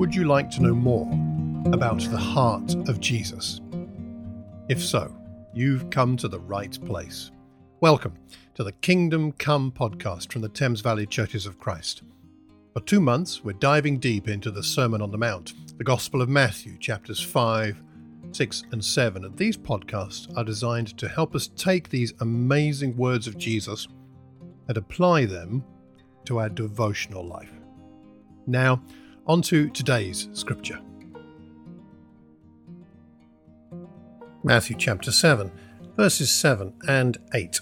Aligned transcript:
Would 0.00 0.14
you 0.14 0.24
like 0.24 0.48
to 0.52 0.62
know 0.62 0.72
more 0.74 1.06
about 1.74 2.00
the 2.00 2.16
heart 2.16 2.74
of 2.88 3.00
Jesus? 3.00 3.60
If 4.70 4.82
so, 4.82 5.14
you've 5.52 5.90
come 5.90 6.16
to 6.16 6.26
the 6.26 6.40
right 6.40 6.74
place. 6.86 7.30
Welcome 7.82 8.14
to 8.54 8.64
the 8.64 8.72
Kingdom 8.72 9.32
Come 9.32 9.70
podcast 9.70 10.32
from 10.32 10.40
the 10.40 10.48
Thames 10.48 10.80
Valley 10.80 11.04
Churches 11.04 11.44
of 11.44 11.58
Christ. 11.58 12.00
For 12.72 12.80
two 12.80 13.02
months, 13.02 13.44
we're 13.44 13.52
diving 13.52 13.98
deep 13.98 14.26
into 14.26 14.50
the 14.50 14.62
Sermon 14.62 15.02
on 15.02 15.10
the 15.10 15.18
Mount, 15.18 15.52
the 15.76 15.84
Gospel 15.84 16.22
of 16.22 16.30
Matthew, 16.30 16.78
chapters 16.78 17.20
5, 17.20 17.82
6, 18.32 18.62
and 18.72 18.82
7. 18.82 19.26
And 19.26 19.36
these 19.36 19.58
podcasts 19.58 20.34
are 20.34 20.44
designed 20.44 20.96
to 20.96 21.10
help 21.10 21.34
us 21.34 21.48
take 21.56 21.90
these 21.90 22.14
amazing 22.20 22.96
words 22.96 23.26
of 23.26 23.36
Jesus 23.36 23.86
and 24.66 24.78
apply 24.78 25.26
them 25.26 25.62
to 26.24 26.38
our 26.38 26.48
devotional 26.48 27.22
life. 27.22 27.52
Now, 28.46 28.80
on 29.26 29.42
to 29.42 29.68
today's 29.70 30.28
scripture. 30.32 30.80
Matthew 34.42 34.76
chapter 34.76 35.12
7, 35.12 35.50
verses 35.96 36.32
7 36.32 36.72
and 36.88 37.18
8. 37.34 37.60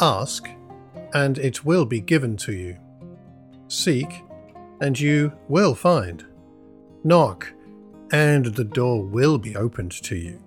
Ask, 0.00 0.48
and 1.14 1.38
it 1.38 1.64
will 1.64 1.84
be 1.84 2.00
given 2.00 2.36
to 2.38 2.52
you. 2.52 2.76
Seek, 3.68 4.22
and 4.80 4.98
you 4.98 5.32
will 5.48 5.74
find. 5.74 6.24
Knock, 7.04 7.52
and 8.12 8.46
the 8.46 8.64
door 8.64 9.02
will 9.02 9.38
be 9.38 9.56
opened 9.56 9.92
to 10.02 10.16
you. 10.16 10.42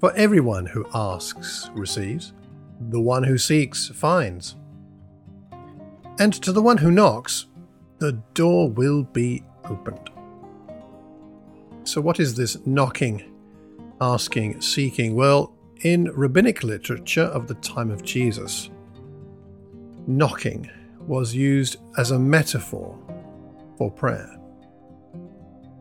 For 0.00 0.12
everyone 0.14 0.66
who 0.66 0.86
asks 0.94 1.70
receives, 1.74 2.32
the 2.78 3.00
one 3.00 3.24
who 3.24 3.38
seeks 3.38 3.88
finds 3.88 4.56
and 6.18 6.32
to 6.32 6.52
the 6.52 6.62
one 6.62 6.78
who 6.78 6.90
knocks, 6.90 7.46
the 7.98 8.12
door 8.34 8.68
will 8.68 9.02
be 9.02 9.42
opened. 9.64 10.10
So, 11.84 12.00
what 12.00 12.20
is 12.20 12.34
this 12.34 12.58
knocking, 12.66 13.24
asking, 14.00 14.60
seeking? 14.60 15.14
Well, 15.14 15.54
in 15.82 16.10
rabbinic 16.12 16.62
literature 16.62 17.22
of 17.22 17.46
the 17.46 17.54
time 17.54 17.90
of 17.90 18.02
Jesus, 18.02 18.70
knocking 20.06 20.70
was 21.00 21.34
used 21.34 21.76
as 21.96 22.10
a 22.10 22.18
metaphor 22.18 22.98
for 23.78 23.90
prayer. 23.90 24.32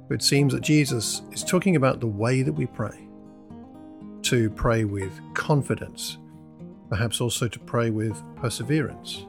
It 0.09 0.21
seems 0.21 0.53
that 0.53 0.61
Jesus 0.61 1.23
is 1.31 1.43
talking 1.43 1.75
about 1.75 1.99
the 1.99 2.07
way 2.07 2.43
that 2.43 2.53
we 2.53 2.67
pray 2.67 3.07
to 4.23 4.49
pray 4.51 4.85
with 4.85 5.11
confidence, 5.33 6.17
perhaps 6.89 7.21
also 7.21 7.47
to 7.47 7.59
pray 7.59 7.89
with 7.89 8.21
perseverance 8.35 9.25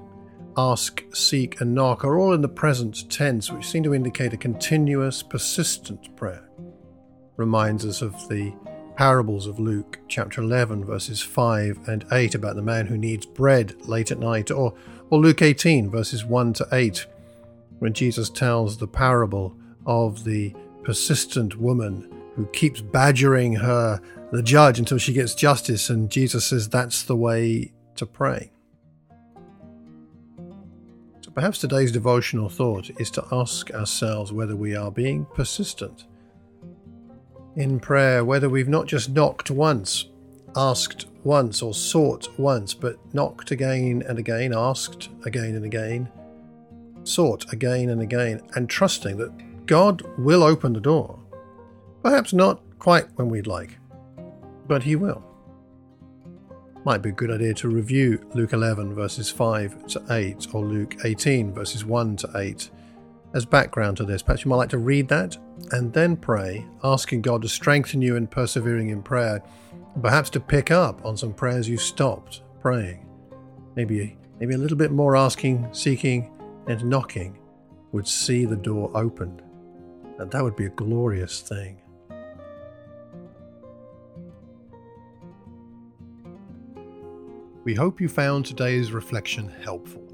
ask, 0.57 1.05
seek, 1.13 1.61
and 1.61 1.75
knock 1.75 2.05
are 2.05 2.19
all 2.19 2.33
in 2.33 2.41
the 2.41 2.49
present 2.49 3.11
tense, 3.11 3.51
which 3.51 3.67
seem 3.67 3.83
to 3.83 3.95
indicate 3.95 4.33
a 4.33 4.39
continuous, 4.39 5.23
persistent 5.23 6.15
prayer. 6.17 6.49
Reminds 7.37 7.85
us 7.85 8.03
of 8.03 8.13
the 8.29 8.55
parables 8.97 9.47
of 9.47 9.61
Luke 9.61 9.99
chapter 10.09 10.41
11, 10.41 10.85
verses 10.85 11.21
5 11.21 11.89
and 11.89 12.07
8 12.11 12.35
about 12.35 12.57
the 12.57 12.63
man 12.63 12.87
who 12.87 12.97
needs 12.97 13.27
bread 13.27 13.75
late 13.87 14.11
at 14.11 14.19
night, 14.19 14.51
or, 14.51 14.75
or 15.11 15.19
Luke 15.19 15.43
18, 15.43 15.91
verses 15.91 16.25
1 16.25 16.55
to 16.55 16.69
8, 16.73 17.07
when 17.79 17.93
Jesus 17.93 18.31
tells 18.31 18.79
the 18.79 18.89
parable 18.89 19.55
of 19.85 20.25
the 20.25 20.55
persistent 20.83 21.57
woman 21.57 22.11
who 22.35 22.47
keeps 22.47 22.81
badgering 22.81 23.55
her, 23.55 24.01
the 24.33 24.43
judge, 24.43 24.79
until 24.79 24.99
she 24.99 25.13
gets 25.13 25.35
justice, 25.35 25.91
and 25.91 26.11
Jesus 26.11 26.47
says 26.47 26.69
that's 26.69 27.03
the 27.03 27.17
way 27.17 27.73
to 27.97 28.07
pray. 28.07 28.51
Perhaps 31.37 31.59
today's 31.59 31.93
devotional 31.93 32.49
thought 32.49 32.89
is 32.99 33.11
to 33.11 33.23
ask 33.31 33.71
ourselves 33.73 34.33
whether 34.33 34.57
we 34.57 34.75
are 34.75 34.91
being 34.91 35.27
persistent 35.35 36.07
in 37.57 37.79
prayer, 37.79 38.25
whether 38.25 38.49
we've 38.49 38.71
not 38.71 38.87
just 38.87 39.11
knocked 39.11 39.51
once, 39.51 40.07
asked 40.57 41.05
once, 41.25 41.61
or 41.61 41.75
sought 41.75 42.27
once, 42.39 42.73
but 42.73 42.97
knocked 43.13 43.51
again 43.51 44.03
and 44.09 44.19
again, 44.19 44.55
asked 44.55 45.11
again 45.27 45.57
and 45.57 45.67
again, 45.67 46.11
sought 47.05 47.53
again 47.53 47.91
and 47.91 48.01
again, 48.01 48.41
and 48.55 48.71
trusting 48.71 49.19
that 49.19 49.67
God 49.67 50.01
will 50.17 50.43
open 50.43 50.73
the 50.73 50.81
door. 50.81 51.19
Perhaps 52.03 52.33
not 52.33 52.63
quite 52.79 53.09
when 53.17 53.29
we'd 53.29 53.47
like, 53.47 53.77
but 54.67 54.83
He 54.83 54.97
will 54.97 55.23
might 56.87 57.03
be 57.03 57.09
a 57.09 57.13
good 57.13 57.33
idea 57.33 57.53
to 57.53 57.69
review 57.69 58.25
Luke 58.33 58.53
11 58.53 58.95
verses 58.95 59.29
5 59.29 59.89
to 59.89 60.03
8 60.09 60.55
or 60.55 60.65
Luke 60.65 60.95
18 61.05 61.53
verses 61.53 61.85
1 61.85 62.17
to 62.19 62.31
8 62.37 62.71
as 63.35 63.45
background 63.45 63.97
to 63.97 64.05
this. 64.05 64.23
Perhaps 64.23 64.45
you 64.45 64.51
might 64.51 64.57
like 64.57 64.69
to 64.69 64.79
read 64.79 65.09
that 65.09 65.37
and 65.73 65.93
then 65.93 66.17
pray, 66.17 66.65
asking 66.85 67.23
God 67.23 67.43
to 67.43 67.49
strengthen 67.49 68.03
you 68.03 68.15
in 68.15 68.29
persevering 68.29 68.91
in 68.91 69.03
prayer, 69.03 69.43
perhaps 70.01 70.31
to 70.31 70.39
pick 70.39 70.71
up 70.71 71.05
on 71.05 71.17
some 71.17 71.35
prayers 71.35 71.69
you 71.69 71.77
stopped 71.77 72.43
praying. 72.61 73.05
Maybe, 73.75 74.17
maybe 74.39 74.55
a 74.55 74.59
little 74.59 74.79
bit 74.79 74.93
more 74.93 75.17
asking, 75.17 75.69
seeking, 75.73 76.31
and 76.69 76.85
knocking 76.85 77.37
would 77.91 78.07
see 78.07 78.45
the 78.45 78.55
door 78.55 78.93
opened. 78.95 79.43
And 80.21 80.31
that 80.31 80.45
would 80.45 80.55
be 80.55 80.67
a 80.67 80.71
glorious 80.71 81.41
thing. 81.41 81.83
We 87.67 87.75
hope 87.75 88.01
you 88.01 88.09
found 88.09 88.47
today's 88.47 88.93
reflection 88.93 89.49
helpful. 89.49 90.05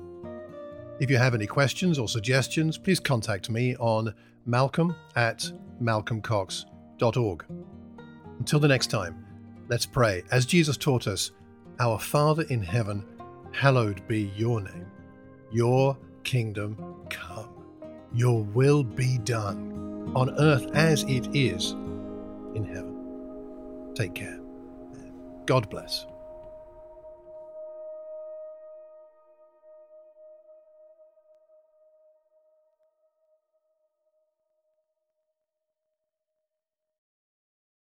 If 1.01 1.11
you 1.11 1.19
have 1.19 1.35
any 1.35 1.47
questions 1.47 1.99
or 1.99 2.09
suggestions, 2.09 2.79
please 2.79 2.99
contact 2.99 3.51
me 3.51 3.77
on 3.77 4.15
malcolm 4.47 4.97
at 5.17 5.53
malcolmcox.org. 5.79 7.45
Until 8.39 8.59
the 8.59 8.69
next 8.69 8.87
time, 8.87 9.27
let's 9.69 9.85
pray. 9.85 10.23
As 10.31 10.47
Jesus 10.47 10.79
taught 10.79 11.07
us, 11.07 11.33
Our 11.79 11.99
Father 11.99 12.45
in 12.45 12.63
heaven, 12.63 13.05
hallowed 13.53 14.09
be 14.09 14.33
your 14.35 14.63
name. 14.63 14.91
Your 15.51 15.99
kingdom 16.25 17.05
come. 17.11 17.51
Your 18.15 18.45
will 18.45 18.83
be 18.83 19.19
done 19.19 20.11
on 20.17 20.31
earth 20.41 20.71
as 20.73 21.03
it 21.03 21.29
is 21.37 21.73
in 22.55 22.65
heaven. 22.65 23.93
Take 23.95 24.15
care. 24.15 24.41
God 25.45 25.69
bless. 25.69 26.07